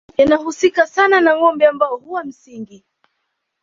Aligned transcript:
yanahusika 0.17 0.87
sana 0.87 1.21
na 1.21 1.33
ngombe 1.37 1.65
ambao 1.67 1.97
huwa 1.97 2.23
msingi 2.23 2.85